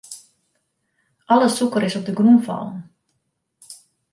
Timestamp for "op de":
1.99-2.13